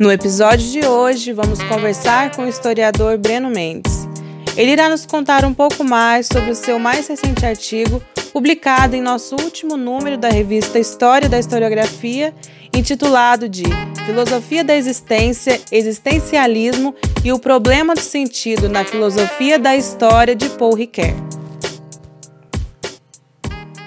No 0.00 0.10
episódio 0.10 0.66
de 0.66 0.86
hoje, 0.86 1.30
vamos 1.30 1.62
conversar 1.64 2.34
com 2.34 2.44
o 2.44 2.48
historiador 2.48 3.18
Breno 3.18 3.50
Mendes. 3.50 4.08
Ele 4.56 4.70
irá 4.70 4.88
nos 4.88 5.04
contar 5.04 5.44
um 5.44 5.52
pouco 5.52 5.84
mais 5.84 6.26
sobre 6.26 6.50
o 6.50 6.54
seu 6.54 6.78
mais 6.78 7.06
recente 7.06 7.44
artigo, 7.44 8.02
publicado 8.32 8.96
em 8.96 9.02
nosso 9.02 9.36
último 9.36 9.76
número 9.76 10.16
da 10.16 10.30
revista 10.30 10.78
História 10.78 11.28
da 11.28 11.38
Historiografia, 11.38 12.34
intitulado 12.74 13.46
de 13.46 13.64
Filosofia 14.06 14.64
da 14.64 14.74
Existência, 14.74 15.60
Existencialismo 15.70 16.94
e 17.22 17.30
o 17.30 17.38
Problema 17.38 17.92
do 17.92 18.00
Sentido 18.00 18.70
na 18.70 18.86
Filosofia 18.86 19.58
da 19.58 19.76
História 19.76 20.34
de 20.34 20.48
Paul 20.48 20.76
Ricoeur. 20.76 21.14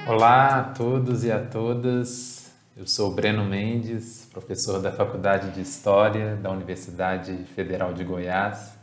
Olá 0.07 0.59
a 0.59 0.63
todos 0.75 1.23
e 1.23 1.31
a 1.31 1.39
todas. 1.39 2.32
Eu 2.75 2.87
sou 2.87 3.13
Breno 3.13 3.45
Mendes, 3.45 4.27
professor 4.31 4.81
da 4.81 4.91
Faculdade 4.91 5.51
de 5.51 5.61
História 5.61 6.35
da 6.35 6.49
Universidade 6.49 7.31
Federal 7.55 7.93
de 7.93 8.03
Goiás. 8.03 8.73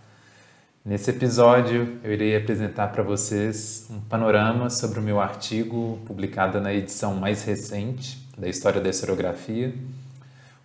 Nesse 0.84 1.10
episódio, 1.10 1.98
eu 2.04 2.12
irei 2.12 2.36
apresentar 2.36 2.92
para 2.92 3.02
vocês 3.02 3.88
um 3.90 3.98
panorama 3.98 4.70
sobre 4.70 5.00
o 5.00 5.02
meu 5.02 5.20
artigo 5.20 5.98
publicado 6.06 6.60
na 6.60 6.72
edição 6.72 7.16
mais 7.16 7.42
recente 7.42 8.24
da 8.38 8.48
História 8.48 8.80
da 8.80 8.88
Historiografia. 8.88 9.74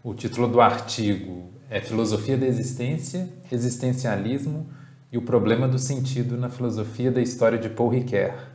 O 0.04 0.14
título 0.14 0.48
do 0.48 0.62
artigo 0.62 1.50
é 1.68 1.82
Filosofia 1.82 2.38
da 2.38 2.46
Existência, 2.46 3.28
Existencialismo 3.52 4.70
e 5.12 5.18
o 5.18 5.24
Problema 5.24 5.68
do 5.68 5.80
Sentido 5.80 6.38
na 6.38 6.48
Filosofia 6.48 7.12
da 7.12 7.22
História 7.22 7.58
de 7.58 7.70
Paul 7.70 7.90
Ricoeur. 7.90 8.55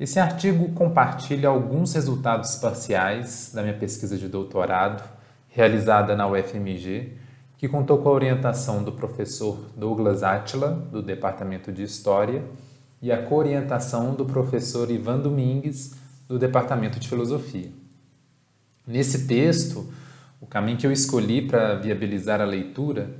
Esse 0.00 0.18
artigo 0.18 0.72
compartilha 0.72 1.48
alguns 1.48 1.94
resultados 1.94 2.56
parciais 2.56 3.52
da 3.54 3.62
minha 3.62 3.74
pesquisa 3.74 4.16
de 4.16 4.26
doutorado, 4.26 5.02
realizada 5.48 6.16
na 6.16 6.26
UFMG, 6.26 7.12
que 7.58 7.68
contou 7.68 7.98
com 7.98 8.08
a 8.08 8.12
orientação 8.12 8.82
do 8.82 8.92
professor 8.92 9.58
Douglas 9.76 10.22
Attila, 10.22 10.70
do 10.90 11.02
Departamento 11.02 11.70
de 11.70 11.82
História, 11.82 12.42
e 13.00 13.12
a 13.12 13.22
coorientação 13.22 14.14
do 14.14 14.24
professor 14.24 14.90
Ivan 14.90 15.18
Domingues, 15.18 15.94
do 16.26 16.38
Departamento 16.38 16.98
de 16.98 17.08
Filosofia. 17.08 17.70
Nesse 18.86 19.26
texto, 19.26 19.92
o 20.40 20.46
caminho 20.46 20.78
que 20.78 20.86
eu 20.86 20.92
escolhi 20.92 21.42
para 21.42 21.74
viabilizar 21.74 22.40
a 22.40 22.44
leitura 22.44 23.10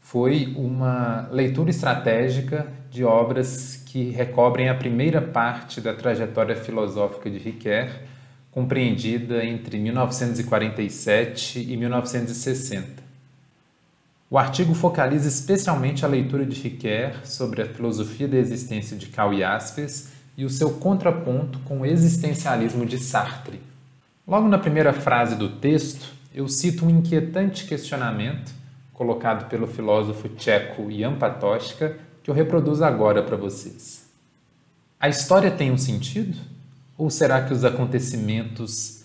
foi 0.00 0.54
uma 0.56 1.28
leitura 1.30 1.70
estratégica 1.70 2.66
de 2.90 3.04
obras 3.04 3.81
que 3.92 4.08
recobrem 4.08 4.70
a 4.70 4.74
primeira 4.74 5.20
parte 5.20 5.78
da 5.78 5.92
trajetória 5.92 6.56
filosófica 6.56 7.28
de 7.28 7.36
Ricoeur, 7.36 7.90
compreendida 8.50 9.44
entre 9.44 9.78
1947 9.78 11.60
e 11.60 11.76
1960. 11.76 13.02
O 14.30 14.38
artigo 14.38 14.72
focaliza 14.72 15.28
especialmente 15.28 16.06
a 16.06 16.08
leitura 16.08 16.46
de 16.46 16.58
Ricoeur 16.58 17.16
sobre 17.22 17.60
a 17.60 17.66
filosofia 17.66 18.26
da 18.26 18.38
existência 18.38 18.96
de 18.96 19.08
Karl 19.08 19.36
Jaspers 19.36 20.08
e 20.38 20.46
o 20.46 20.48
seu 20.48 20.70
contraponto 20.70 21.58
com 21.58 21.82
o 21.82 21.86
existencialismo 21.86 22.86
de 22.86 22.98
Sartre. 22.98 23.60
Logo 24.26 24.48
na 24.48 24.56
primeira 24.56 24.94
frase 24.94 25.36
do 25.36 25.50
texto, 25.50 26.14
eu 26.34 26.48
cito 26.48 26.86
um 26.86 26.90
inquietante 26.90 27.66
questionamento 27.66 28.52
colocado 28.94 29.50
pelo 29.50 29.66
filósofo 29.66 30.30
tcheco 30.30 30.90
Jan 30.90 31.16
Patočka 31.16 31.98
que 32.22 32.30
eu 32.30 32.34
reproduzo 32.34 32.84
agora 32.84 33.22
para 33.22 33.36
vocês. 33.36 34.06
A 35.00 35.08
história 35.08 35.50
tem 35.50 35.72
um 35.72 35.78
sentido? 35.78 36.38
Ou 36.96 37.10
será 37.10 37.42
que 37.42 37.52
os 37.52 37.64
acontecimentos 37.64 39.02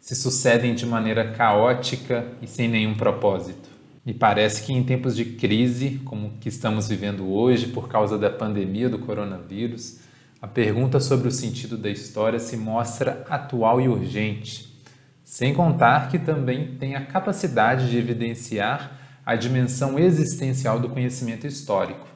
se 0.00 0.14
sucedem 0.14 0.74
de 0.74 0.86
maneira 0.86 1.32
caótica 1.32 2.26
e 2.40 2.46
sem 2.46 2.68
nenhum 2.68 2.94
propósito? 2.94 3.68
Me 4.04 4.14
parece 4.14 4.62
que 4.62 4.72
em 4.72 4.82
tempos 4.82 5.14
de 5.14 5.24
crise, 5.24 6.00
como 6.04 6.32
que 6.40 6.48
estamos 6.48 6.88
vivendo 6.88 7.28
hoje 7.30 7.66
por 7.66 7.88
causa 7.88 8.16
da 8.16 8.30
pandemia 8.30 8.88
do 8.88 8.98
coronavírus, 8.98 9.98
a 10.40 10.46
pergunta 10.46 11.00
sobre 11.00 11.28
o 11.28 11.32
sentido 11.32 11.76
da 11.76 11.90
história 11.90 12.38
se 12.38 12.56
mostra 12.56 13.26
atual 13.28 13.80
e 13.80 13.88
urgente, 13.88 14.74
sem 15.22 15.52
contar 15.52 16.08
que 16.08 16.18
também 16.18 16.76
tem 16.78 16.94
a 16.94 17.04
capacidade 17.04 17.90
de 17.90 17.98
evidenciar 17.98 18.98
a 19.26 19.36
dimensão 19.36 19.98
existencial 19.98 20.80
do 20.80 20.88
conhecimento 20.88 21.46
histórico. 21.46 22.06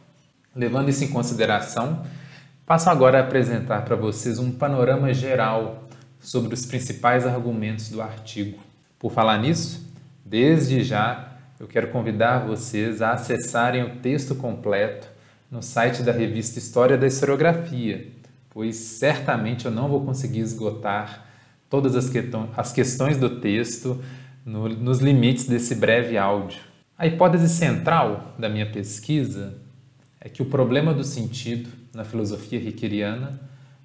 Levando 0.55 0.89
isso 0.89 1.03
em 1.03 1.09
consideração, 1.09 2.05
passo 2.65 2.89
agora 2.89 3.19
a 3.19 3.23
apresentar 3.23 3.85
para 3.85 3.97
vocês 3.97 4.39
um 4.39 4.53
panorama 4.53 5.13
geral 5.13 5.85
sobre 6.21 6.55
os 6.55 6.65
principais 6.65 7.27
argumentos 7.27 7.89
do 7.91 8.01
artigo. 8.01 8.59
Por 8.99 9.11
falar 9.11 9.39
nisso, 9.39 9.85
desde 10.25 10.83
já 10.83 11.29
eu 11.59 11.67
quero 11.67 11.89
convidar 11.89 12.47
vocês 12.47 13.03
a 13.03 13.13
acessarem 13.13 13.83
o 13.83 13.97
texto 13.97 14.35
completo 14.35 15.09
no 15.51 15.63
site 15.63 16.03
da 16.03 16.13
revista 16.13 16.59
História 16.59 16.97
da 16.97 17.07
Historiografia, 17.07 18.09
pois 18.51 18.77
certamente 18.77 19.67
eu 19.67 19.73
não 19.73 19.89
vou 19.89 20.05
conseguir 20.05 20.41
esgotar 20.41 21.27
todas 21.69 21.97
as, 21.97 22.11
as 22.57 22.73
questões 22.73 23.17
do 23.17 23.41
texto 23.41 24.03
no, 24.47 24.69
nos 24.69 25.01
limites 25.01 25.47
desse 25.47 25.75
breve 25.75 26.17
áudio. 26.17 26.61
A 26.97 27.07
hipótese 27.07 27.49
central 27.49 28.35
da 28.39 28.49
minha 28.49 28.71
pesquisa 28.71 29.64
é 30.25 30.29
que 30.31 30.41
o 30.41 30.47
problema 30.47 30.95
do 30.95 31.05
sentido 31.05 31.69
na 31.93 32.03
filosofia 32.03 32.59
riqueriana 32.59 33.39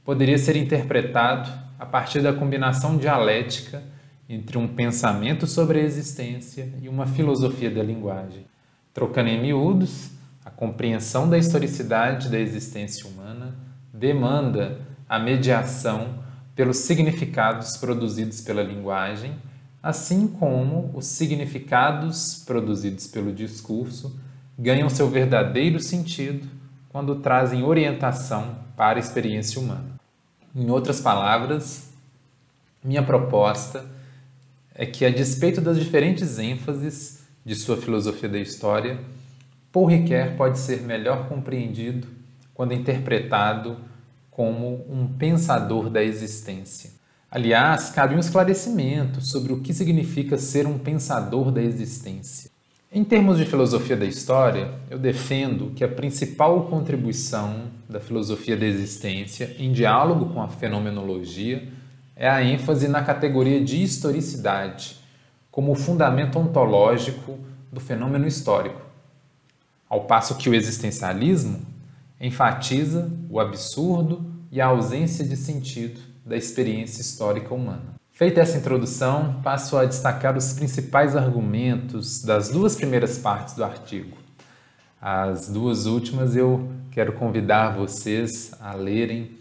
poderia 0.06 0.38
ser 0.38 0.56
interpretado 0.56 1.52
a 1.78 1.86
partir 1.86 2.22
da 2.22 2.32
combinação 2.32 2.98
dialética 2.98 3.84
entre 4.28 4.58
um 4.58 4.66
pensamento 4.66 5.46
sobre 5.46 5.80
a 5.80 5.84
existência 5.84 6.72
e 6.82 6.88
uma 6.88 7.06
filosofia 7.06 7.70
da 7.70 7.84
linguagem. 7.84 8.46
Trocando 8.94 9.28
em 9.28 9.42
miúdos, 9.42 10.12
a 10.46 10.50
compreensão 10.50 11.30
da 11.30 11.38
historicidade 11.38 12.30
da 12.30 12.40
existência 12.40 13.06
humana 13.10 13.54
demanda 13.94 14.80
a 15.10 15.20
mediação 15.20 16.24
pelos 16.56 16.78
significados 16.78 17.76
produzidos 17.76 18.40
pela 18.40 18.64
linguagem, 18.64 19.36
assim 19.84 20.28
como 20.28 20.90
os 20.94 21.06
significados 21.06 22.44
produzidos 22.46 23.08
pelo 23.08 23.34
discurso 23.34 24.18
ganham 24.62 24.90
seu 24.90 25.10
verdadeiro 25.10 25.80
sentido 25.80 26.46
quando 26.90 27.16
trazem 27.16 27.64
orientação 27.64 28.58
para 28.76 28.98
a 28.98 29.00
experiência 29.00 29.62
humana. 29.62 29.98
Em 30.54 30.70
outras 30.70 31.00
palavras, 31.00 31.90
minha 32.84 33.02
proposta 33.02 33.86
é 34.76 34.86
que, 34.86 35.06
a 35.06 35.10
despeito 35.10 35.62
das 35.62 35.80
diferentes 35.80 36.38
ênfases 36.38 37.24
de 37.46 37.56
sua 37.56 37.78
filosofia 37.78 38.28
da 38.28 38.38
história, 38.38 39.00
Paul 39.72 39.86
Ricoeur 39.86 40.36
pode 40.36 40.60
ser 40.60 40.82
melhor 40.82 41.30
compreendido 41.30 42.08
quando 42.54 42.74
interpretado 42.74 43.78
como 44.30 44.86
um 44.90 45.08
pensador 45.08 45.90
da 45.90 46.04
existência. 46.04 46.92
Aliás, 47.32 47.92
cabe 47.92 48.16
um 48.16 48.20
esclarecimento 48.20 49.22
sobre 49.22 49.54
o 49.54 49.62
que 49.62 49.74
significa 49.74 50.38
ser 50.38 50.68
um 50.68 50.78
pensador 50.78 51.52
da 51.52 51.62
existência. 51.62 52.50
Em 52.92 53.04
termos 53.04 53.38
de 53.38 53.46
filosofia 53.46 53.96
da 53.96 54.06
história, 54.06 54.74
eu 54.90 54.98
defendo 54.98 55.72
que 55.76 55.84
a 55.84 55.88
principal 55.88 56.64
contribuição 56.64 57.66
da 57.88 58.00
filosofia 58.00 58.58
da 58.58 58.66
existência, 58.66 59.56
em 59.60 59.72
diálogo 59.72 60.34
com 60.34 60.42
a 60.42 60.48
fenomenologia, 60.48 61.72
é 62.16 62.28
a 62.28 62.44
ênfase 62.44 62.88
na 62.88 63.04
categoria 63.04 63.64
de 63.64 63.84
historicidade, 63.84 64.98
como 65.52 65.76
fundamento 65.76 66.40
ontológico 66.40 67.38
do 67.72 67.80
fenômeno 67.80 68.26
histórico, 68.26 68.82
ao 69.88 70.06
passo 70.06 70.36
que 70.36 70.50
o 70.50 70.56
existencialismo 70.56 71.62
enfatiza 72.20 73.12
o 73.30 73.40
absurdo 73.40 74.26
e 74.52 74.60
a 74.60 74.66
ausência 74.66 75.24
de 75.24 75.38
sentido 75.38 76.02
da 76.26 76.36
experiência 76.36 77.02
histórica 77.02 77.54
humana. 77.54 77.99
Feita 78.20 78.42
essa 78.42 78.58
introdução, 78.58 79.40
passo 79.42 79.78
a 79.78 79.86
destacar 79.86 80.36
os 80.36 80.52
principais 80.52 81.16
argumentos 81.16 82.22
das 82.22 82.50
duas 82.50 82.76
primeiras 82.76 83.18
partes 83.18 83.54
do 83.54 83.64
artigo. 83.64 84.18
As 85.02 85.48
duas 85.48 85.86
últimas 85.86 86.36
eu 86.36 86.70
quero 86.92 87.14
convidar 87.14 87.78
vocês 87.78 88.54
a 88.60 88.74
lerem 88.74 89.32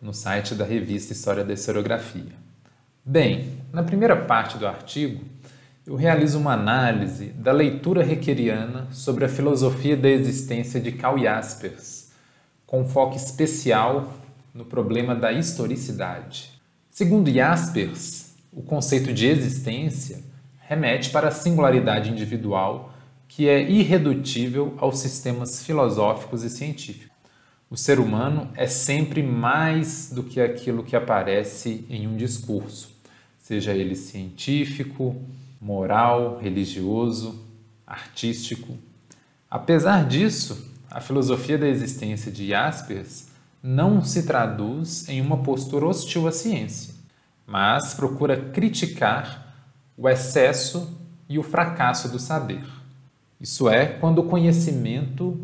no 0.00 0.14
site 0.14 0.54
da 0.54 0.64
revista 0.64 1.12
História 1.12 1.42
da 1.42 1.52
Historiografia. 1.52 2.32
Bem, 3.04 3.58
na 3.72 3.82
primeira 3.82 4.14
parte 4.14 4.56
do 4.58 4.64
artigo, 4.64 5.24
eu 5.84 5.96
realizo 5.96 6.38
uma 6.38 6.52
análise 6.52 7.30
da 7.30 7.50
leitura 7.50 8.04
requeriana 8.04 8.86
sobre 8.92 9.24
a 9.24 9.28
filosofia 9.28 9.96
da 9.96 10.08
existência 10.08 10.80
de 10.80 10.92
Karl 10.92 11.18
Jaspers, 11.18 12.12
com 12.64 12.86
foco 12.86 13.16
especial 13.16 14.08
no 14.54 14.64
problema 14.64 15.16
da 15.16 15.32
historicidade. 15.32 16.59
Segundo 16.90 17.30
Jaspers, 17.32 18.34
o 18.52 18.62
conceito 18.62 19.12
de 19.12 19.26
existência 19.26 20.24
remete 20.58 21.10
para 21.10 21.28
a 21.28 21.30
singularidade 21.30 22.10
individual 22.10 22.92
que 23.28 23.48
é 23.48 23.62
irredutível 23.62 24.74
aos 24.76 24.98
sistemas 24.98 25.64
filosóficos 25.64 26.42
e 26.42 26.50
científicos. 26.50 27.16
O 27.70 27.76
ser 27.76 28.00
humano 28.00 28.50
é 28.56 28.66
sempre 28.66 29.22
mais 29.22 30.10
do 30.10 30.24
que 30.24 30.40
aquilo 30.40 30.82
que 30.82 30.96
aparece 30.96 31.86
em 31.88 32.08
um 32.08 32.16
discurso, 32.16 32.90
seja 33.38 33.72
ele 33.72 33.94
científico, 33.94 35.14
moral, 35.60 36.40
religioso, 36.42 37.46
artístico. 37.86 38.76
Apesar 39.48 40.04
disso, 40.04 40.74
a 40.90 41.00
filosofia 41.00 41.56
da 41.56 41.68
existência 41.68 42.32
de 42.32 42.48
Jaspers 42.48 43.29
não 43.62 44.02
se 44.02 44.22
traduz 44.22 45.08
em 45.08 45.20
uma 45.20 45.38
postura 45.38 45.86
hostil 45.86 46.26
à 46.26 46.32
ciência, 46.32 46.94
mas 47.46 47.94
procura 47.94 48.36
criticar 48.36 49.54
o 49.96 50.08
excesso 50.08 50.98
e 51.28 51.38
o 51.38 51.42
fracasso 51.42 52.08
do 52.08 52.18
saber. 52.18 52.64
Isso 53.40 53.68
é, 53.68 53.86
quando 53.86 54.20
o 54.20 54.28
conhecimento 54.28 55.38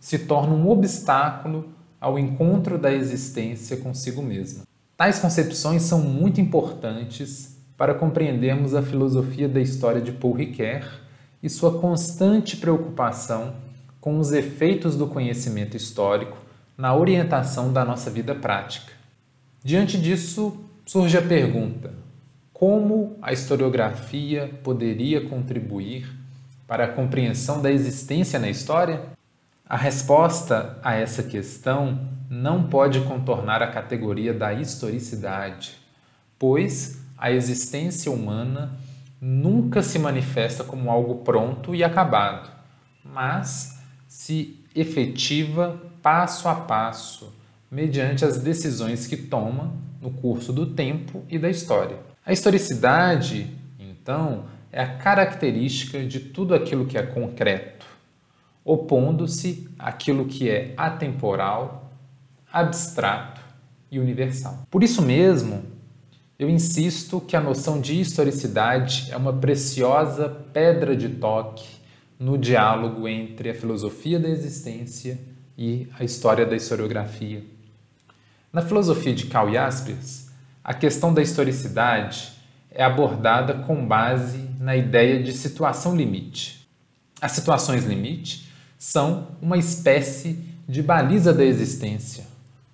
se 0.00 0.20
torna 0.20 0.54
um 0.54 0.68
obstáculo 0.68 1.68
ao 2.00 2.18
encontro 2.18 2.78
da 2.78 2.92
existência 2.92 3.76
consigo 3.78 4.22
mesma. 4.22 4.62
Tais 4.96 5.18
concepções 5.18 5.82
são 5.82 6.00
muito 6.00 6.40
importantes 6.40 7.56
para 7.76 7.94
compreendermos 7.94 8.74
a 8.74 8.82
filosofia 8.82 9.48
da 9.48 9.60
história 9.60 10.00
de 10.00 10.12
Paul 10.12 10.34
Ricoeur 10.34 11.00
e 11.42 11.50
sua 11.50 11.78
constante 11.80 12.56
preocupação 12.56 13.54
com 14.00 14.18
os 14.18 14.32
efeitos 14.32 14.96
do 14.96 15.06
conhecimento 15.06 15.76
histórico 15.76 16.45
na 16.76 16.94
orientação 16.94 17.72
da 17.72 17.84
nossa 17.84 18.10
vida 18.10 18.34
prática. 18.34 18.92
Diante 19.64 19.98
disso, 19.98 20.64
surge 20.84 21.16
a 21.16 21.22
pergunta: 21.22 21.92
como 22.52 23.16
a 23.20 23.32
historiografia 23.32 24.50
poderia 24.62 25.20
contribuir 25.28 26.08
para 26.66 26.84
a 26.84 26.88
compreensão 26.88 27.60
da 27.60 27.70
existência 27.70 28.38
na 28.38 28.48
história? 28.48 29.02
A 29.68 29.76
resposta 29.76 30.78
a 30.82 30.94
essa 30.94 31.22
questão 31.22 32.08
não 32.30 32.64
pode 32.64 33.00
contornar 33.00 33.62
a 33.62 33.66
categoria 33.66 34.32
da 34.32 34.52
historicidade, 34.52 35.76
pois 36.38 37.00
a 37.18 37.30
existência 37.32 38.12
humana 38.12 38.72
nunca 39.20 39.82
se 39.82 39.98
manifesta 39.98 40.62
como 40.62 40.90
algo 40.90 41.16
pronto 41.16 41.74
e 41.74 41.82
acabado, 41.82 42.50
mas 43.04 43.80
se 44.06 44.64
efetiva 44.74 45.80
passo 46.06 46.48
a 46.48 46.54
passo, 46.54 47.34
mediante 47.68 48.24
as 48.24 48.38
decisões 48.38 49.08
que 49.08 49.16
toma 49.16 49.72
no 50.00 50.08
curso 50.08 50.52
do 50.52 50.66
tempo 50.66 51.24
e 51.28 51.36
da 51.36 51.50
história. 51.50 51.98
A 52.24 52.32
historicidade, 52.32 53.50
então, 53.76 54.44
é 54.70 54.80
a 54.80 54.98
característica 54.98 56.04
de 56.04 56.20
tudo 56.20 56.54
aquilo 56.54 56.86
que 56.86 56.96
é 56.96 57.02
concreto, 57.02 57.84
opondo-se 58.64 59.68
àquilo 59.76 60.26
que 60.26 60.48
é 60.48 60.74
atemporal, 60.76 61.90
abstrato 62.52 63.40
e 63.90 63.98
universal. 63.98 64.62
Por 64.70 64.84
isso 64.84 65.02
mesmo, 65.02 65.64
eu 66.38 66.48
insisto 66.48 67.20
que 67.20 67.34
a 67.34 67.40
noção 67.40 67.80
de 67.80 68.00
historicidade 68.00 69.08
é 69.10 69.16
uma 69.16 69.32
preciosa 69.32 70.28
pedra 70.28 70.96
de 70.96 71.08
toque 71.08 71.66
no 72.16 72.38
diálogo 72.38 73.08
entre 73.08 73.50
a 73.50 73.54
filosofia 73.56 74.20
da 74.20 74.28
existência 74.28 75.34
e 75.56 75.88
a 75.98 76.04
história 76.04 76.44
da 76.44 76.56
historiografia. 76.56 77.42
Na 78.52 78.62
filosofia 78.62 79.14
de 79.14 79.26
Karl 79.26 79.52
Jaspers, 79.52 80.28
a 80.62 80.74
questão 80.74 81.12
da 81.12 81.22
historicidade 81.22 82.32
é 82.70 82.84
abordada 82.84 83.54
com 83.54 83.86
base 83.86 84.50
na 84.58 84.76
ideia 84.76 85.22
de 85.22 85.32
situação 85.32 85.96
limite. 85.96 86.66
As 87.20 87.32
situações 87.32 87.84
limite 87.84 88.50
são 88.78 89.28
uma 89.40 89.56
espécie 89.56 90.38
de 90.68 90.82
baliza 90.82 91.32
da 91.32 91.44
existência, 91.44 92.24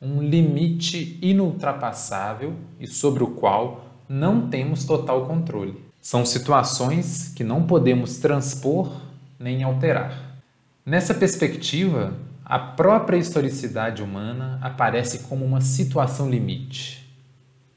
um 0.01 0.23
limite 0.23 1.19
inultrapassável 1.23 2.55
e 2.81 2.87
sobre 2.87 3.23
o 3.23 3.29
qual 3.29 3.87
não 4.09 4.49
temos 4.49 4.85
total 4.85 5.27
controle. 5.27 5.81
São 6.01 6.27
situações 6.27 7.33
que 7.37 7.45
não 7.45 7.63
podemos 7.65 8.19
transpor 8.19 9.01
nem 9.39 9.63
alterar. 9.63 10.41
Nessa 10.85 11.15
perspectiva, 11.15 12.13
a 12.53 12.59
própria 12.59 13.17
historicidade 13.17 14.03
humana 14.03 14.59
aparece 14.61 15.21
como 15.21 15.43
uma 15.43 15.63
situação 15.63 16.29
limite, 16.29 17.11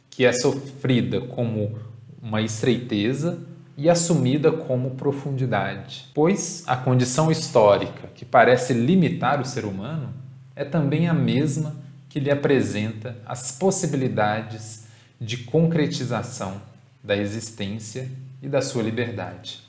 que 0.09 0.25
é 0.25 0.33
sofrida 0.33 1.21
como 1.21 1.79
uma 2.21 2.41
estreiteza 2.41 3.39
e 3.77 3.89
assumida 3.89 4.51
como 4.51 4.91
profundidade, 4.91 6.09
pois 6.13 6.61
a 6.67 6.75
condição 6.75 7.31
histórica 7.31 8.09
que 8.13 8.25
parece 8.25 8.73
limitar 8.73 9.39
o 9.39 9.45
ser 9.45 9.63
humano 9.63 10.13
é 10.53 10.65
também 10.65 11.07
a 11.07 11.13
mesma 11.13 11.73
que 12.09 12.19
lhe 12.19 12.29
apresenta 12.29 13.15
as 13.25 13.53
possibilidades 13.53 14.87
de 15.21 15.37
concretização 15.37 16.61
da 17.01 17.15
existência 17.15 18.11
e 18.41 18.49
da 18.49 18.61
sua 18.61 18.83
liberdade. 18.83 19.61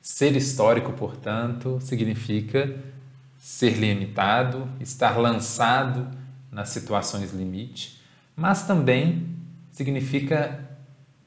Ser 0.00 0.34
histórico, 0.34 0.94
portanto, 0.94 1.78
significa 1.82 2.74
ser 3.38 3.70
limitado, 3.78 4.68
estar 4.80 5.16
lançado 5.16 6.08
nas 6.50 6.70
situações 6.70 7.32
limite, 7.32 8.00
mas 8.36 8.66
também 8.66 9.26
significa 9.70 10.68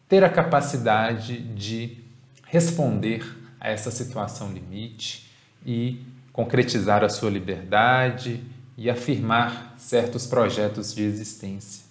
ter 0.08 0.24
a 0.24 0.30
capacidade 0.30 1.38
de 1.38 1.98
responder 2.46 3.24
a 3.60 3.70
essa 3.70 3.90
situação 3.90 4.52
limite 4.52 5.32
e 5.66 6.04
concretizar 6.34 7.04
a 7.04 7.10
sua 7.10 7.30
liberdade 7.30 8.44
e 8.78 8.90
afirmar 8.90 9.76
certos 9.78 10.26
projetos 10.26 10.94
de 10.94 11.04
existência. 11.04 11.86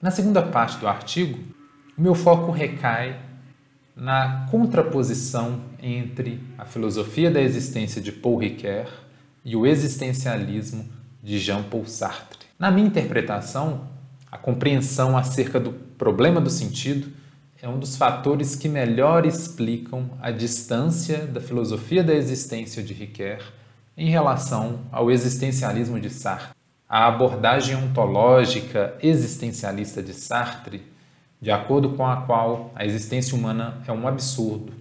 Na 0.00 0.10
segunda 0.10 0.42
parte 0.42 0.78
do 0.78 0.88
artigo, 0.88 1.38
o 1.96 2.02
meu 2.02 2.14
foco 2.14 2.50
recai 2.50 3.20
na 3.94 4.48
contraposição 4.50 5.60
entre 5.80 6.40
a 6.58 6.64
filosofia 6.64 7.30
da 7.30 7.40
existência 7.40 8.02
de 8.02 8.10
Paul 8.10 8.38
Ricoeur 8.38 9.03
e 9.44 9.54
o 9.54 9.66
existencialismo 9.66 10.88
de 11.22 11.38
Jean-Paul 11.38 11.86
Sartre. 11.86 12.46
Na 12.58 12.70
minha 12.70 12.86
interpretação, 12.86 13.88
a 14.30 14.38
compreensão 14.38 15.16
acerca 15.16 15.60
do 15.60 15.72
problema 15.72 16.40
do 16.40 16.50
sentido 16.50 17.12
é 17.60 17.68
um 17.68 17.78
dos 17.78 17.96
fatores 17.96 18.54
que 18.56 18.68
melhor 18.68 19.24
explicam 19.24 20.10
a 20.20 20.30
distância 20.30 21.26
da 21.26 21.40
filosofia 21.40 22.02
da 22.02 22.14
existência 22.14 22.82
de 22.82 22.92
Ricoeur 22.92 23.40
em 23.96 24.10
relação 24.10 24.80
ao 24.90 25.10
existencialismo 25.10 25.98
de 26.00 26.10
Sartre. 26.10 26.54
A 26.88 27.06
abordagem 27.06 27.76
ontológica 27.76 28.94
existencialista 29.02 30.02
de 30.02 30.12
Sartre, 30.12 30.82
de 31.40 31.50
acordo 31.50 31.90
com 31.90 32.06
a 32.06 32.22
qual 32.22 32.72
a 32.74 32.84
existência 32.84 33.36
humana 33.36 33.80
é 33.86 33.92
um 33.92 34.06
absurdo, 34.06 34.72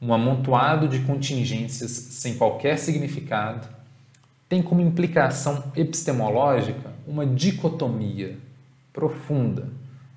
um 0.00 0.12
amontoado 0.12 0.88
de 0.88 1.00
contingências 1.00 1.90
sem 1.90 2.36
qualquer 2.36 2.78
significado, 2.78 3.73
tem 4.54 4.62
como 4.62 4.80
implicação 4.80 5.64
epistemológica 5.74 6.92
uma 7.08 7.26
dicotomia 7.26 8.38
profunda 8.92 9.66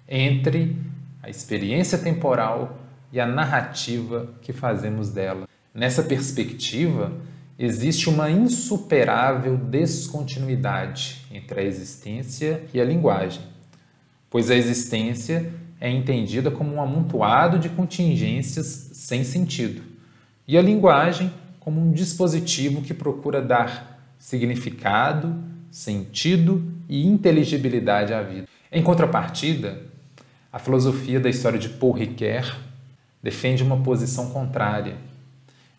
entre 0.08 0.78
a 1.24 1.28
experiência 1.28 1.98
temporal 1.98 2.78
e 3.12 3.20
a 3.20 3.26
narrativa 3.26 4.30
que 4.44 4.54
fazemos 4.54 5.10
dela. 5.10 5.50
Nessa 5.74 6.04
perspectiva, 6.04 7.12
existe 7.58 8.10
uma 8.10 8.30
insuperável 8.30 9.58
descontinuidade 9.58 11.26
entre 11.32 11.62
a 11.62 11.64
existência 11.64 12.64
e 12.72 12.80
a 12.80 12.86
linguagem, 12.86 13.42
pois 14.30 14.52
a 14.52 14.56
existência 14.56 15.52
é 15.82 15.90
entendida 15.90 16.52
como 16.52 16.76
um 16.76 16.82
amontoado 16.82 17.58
de 17.58 17.70
contingências 17.70 18.92
sem 18.94 19.24
sentido, 19.24 19.82
e 20.48 20.56
a 20.56 20.62
linguagem 20.62 21.34
como 21.60 21.82
um 21.82 21.92
dispositivo 21.92 22.84
que 22.84 22.94
procura 22.94 23.42
dar 23.42 23.97
significado, 24.18 25.36
sentido 25.70 26.64
e 26.90 27.06
inteligibilidade 27.06 28.14
à 28.14 28.22
vida. 28.22 28.48
Em 28.72 28.82
contrapartida, 28.82 29.82
a 30.52 30.60
filosofia 30.60 31.20
da 31.20 31.30
história 31.30 31.60
de 31.60 31.70
Paul 31.70 31.94
Ricoeur 31.94 32.58
defende 33.22 33.64
uma 33.64 33.78
posição 33.78 34.30
contrária. 34.32 34.98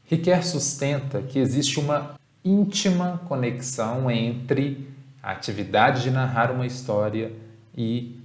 Ricoeur 0.04 0.45
sustenta 0.45 1.23
que 1.23 1.38
existe 1.38 1.80
uma 1.80 2.14
íntima 2.45 3.21
conexão 3.28 4.11
entre 4.11 4.88
a 5.23 5.33
atividade 5.33 6.02
de 6.02 6.11
narrar 6.11 6.50
uma 6.50 6.66
história 6.66 7.33
e 7.76 8.16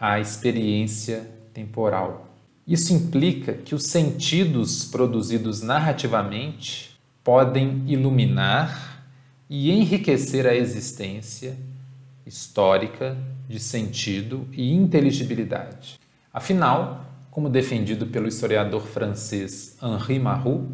a 0.00 0.18
experiência 0.18 1.28
temporal. 1.52 2.28
Isso 2.66 2.92
implica 2.92 3.52
que 3.52 3.74
os 3.74 3.84
sentidos 3.84 4.84
produzidos 4.84 5.62
narrativamente 5.62 6.98
podem 7.24 7.82
iluminar 7.86 8.87
e 9.48 9.70
enriquecer 9.70 10.46
a 10.46 10.54
existência 10.54 11.56
histórica 12.26 13.16
de 13.48 13.58
sentido 13.58 14.46
e 14.52 14.72
inteligibilidade. 14.74 15.98
Afinal, 16.32 17.06
como 17.30 17.48
defendido 17.48 18.06
pelo 18.06 18.28
historiador 18.28 18.86
francês 18.86 19.76
Henri 19.82 20.18
Marroux, 20.18 20.68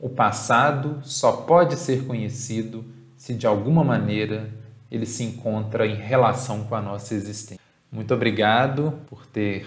o 0.00 0.08
passado 0.08 1.00
só 1.02 1.32
pode 1.32 1.76
ser 1.76 2.06
conhecido 2.06 2.84
se 3.16 3.34
de 3.34 3.46
alguma 3.46 3.84
maneira 3.84 4.48
ele 4.90 5.04
se 5.04 5.24
encontra 5.24 5.86
em 5.86 5.96
relação 5.96 6.64
com 6.64 6.74
a 6.74 6.80
nossa 6.80 7.14
existência. 7.14 7.60
Muito 7.90 8.14
obrigado 8.14 8.94
por 9.08 9.26
ter 9.26 9.66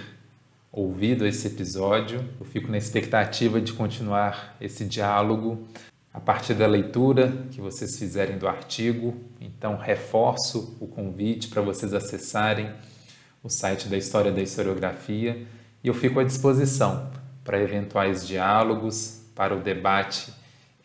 ouvido 0.72 1.28
esse 1.28 1.48
episódio. 1.48 2.24
Eu 2.40 2.46
fico 2.46 2.72
na 2.72 2.78
expectativa 2.78 3.60
de 3.60 3.74
continuar 3.74 4.56
esse 4.62 4.86
diálogo 4.86 5.68
a 6.14 6.20
partir 6.20 6.54
da 6.54 6.68
leitura 6.68 7.46
que 7.52 7.62
vocês 7.62 7.98
fizerem 7.98 8.38
do 8.38 8.48
artigo. 8.48 9.16
Então, 9.40 9.78
reforço 9.78 10.78
o 10.80 10.88
convite 10.88 11.48
para 11.48 11.62
vocês 11.62 11.94
acessarem 11.94 12.70
o 13.44 13.50
site 13.50 13.88
da 13.88 13.98
História 13.98 14.32
da 14.32 14.42
Historiografia 14.42 15.48
e 15.84 15.88
eu 15.88 15.94
fico 15.94 16.20
à 16.20 16.24
disposição 16.24 17.10
para 17.44 17.60
eventuais 17.60 18.28
diálogos, 18.28 19.22
para 19.34 19.56
o 19.56 19.62
debate 19.62 20.32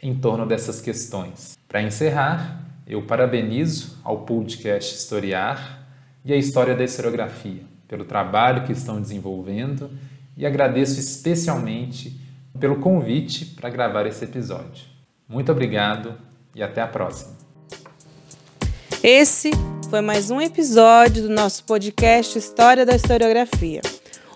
em 0.01 0.15
torno 0.15 0.47
dessas 0.47 0.81
questões. 0.81 1.59
Para 1.69 1.83
encerrar, 1.83 2.65
eu 2.87 3.03
parabenizo 3.03 3.99
ao 4.05 4.25
podcast 4.25 4.95
Historiar 4.95 5.87
e 6.25 6.33
a 6.33 6.37
História 6.37 6.75
da 6.75 6.85
Historiografia 6.85 7.63
pelo 7.89 8.05
trabalho 8.05 8.65
que 8.65 8.73
estão 8.73 9.01
desenvolvendo 9.01 9.91
e 10.37 10.47
agradeço 10.47 10.99
especialmente 10.99 12.21
pelo 12.59 12.77
convite 12.77 13.45
para 13.45 13.71
gravar 13.71 14.07
esse 14.07 14.25
episódio. 14.25 14.96
Muito 15.29 15.51
obrigado 15.51 16.15
e 16.55 16.63
até 16.63 16.81
a 16.81 16.87
próxima. 16.87 17.37
Esse 19.03 19.51
foi 19.91 20.01
mais 20.01 20.31
um 20.31 20.41
episódio 20.41 21.25
do 21.25 21.29
nosso 21.29 21.65
podcast 21.65 22.39
História 22.39 22.87
da 22.87 22.95
Historiografia, 22.95 23.81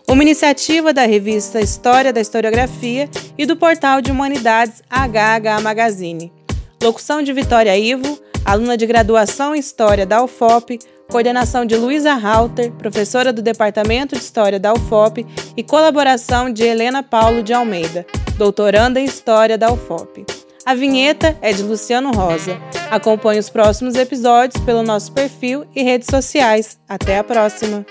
uma 0.09 0.23
iniciativa 0.23 0.93
da 0.93 1.07
revista 1.07 1.61
História 1.61 2.13
da 2.13 2.21
Historiografia 2.21 3.09
e 3.39 3.47
do 3.47 3.57
portal 3.57 4.01
de 4.01 4.11
Humanidades 4.11 4.83
HH 4.91 5.63
Magazine. 5.63 6.33
Locução 6.83 7.23
de 7.23 7.33
Vitória 7.33 7.77
Ivo, 7.79 8.19
aluna 8.45 8.77
de 8.77 8.85
graduação 8.85 9.55
em 9.55 9.61
História 9.61 10.05
da 10.05 10.25
UFOP, 10.25 10.81
coordenação 11.09 11.65
de 11.65 11.77
Luísa 11.77 12.15
Halter, 12.15 12.73
professora 12.73 13.33
do 13.33 13.43
Departamento 13.43 14.17
de 14.17 14.23
História 14.23 14.59
da 14.59 14.73
UFOP, 14.73 15.25
e 15.57 15.63
colaboração 15.63 16.53
de 16.53 16.65
Helena 16.65 17.01
Paulo 17.01 17.45
de 17.45 17.53
Almeida, 17.53 18.05
doutoranda 18.37 18.99
em 18.99 19.05
História 19.05 19.57
da 19.57 19.73
UFOP. 19.73 20.40
A 20.65 20.75
vinheta 20.75 21.37
é 21.41 21.53
de 21.53 21.63
Luciano 21.63 22.13
Rosa. 22.13 22.61
Acompanhe 22.91 23.41
os 23.41 23.49
próximos 23.49 23.95
episódios 23.95 24.63
pelo 24.65 24.83
nosso 24.83 25.13
perfil 25.13 25.65
e 25.75 25.83
redes 25.83 26.09
sociais. 26.11 26.79
Até 26.89 27.19
a 27.19 27.25
próxima! 27.25 27.85